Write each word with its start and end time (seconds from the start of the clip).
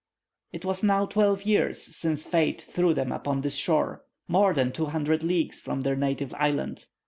It 0.51 0.65
was 0.65 0.81
now 0.81 1.05
twelve 1.05 1.43
years 1.43 1.79
since 1.95 2.25
fate 2.25 2.59
threw 2.59 2.95
them 2.95 3.11
upon 3.11 3.41
this 3.41 3.53
shore, 3.53 4.03
more 4.27 4.51
than 4.51 4.71
two 4.71 4.87
hundred 4.87 5.21
leagues 5.21 5.61
from 5.61 5.81
their 5.81 5.95
native 5.95 6.33
island. 6.39 6.87